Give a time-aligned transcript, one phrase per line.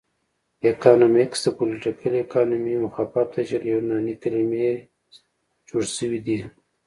[0.69, 4.69] اکنامکس د پولیټیکل اکانومي مخفف دی چې له یوناني کلمو
[5.69, 6.37] جوړ شوی دی